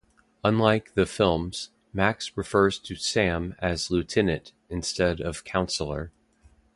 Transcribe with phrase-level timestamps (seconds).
[0.43, 6.11] Unlike the films, Max refers to Sam as "lieutenant" instead of "counselor".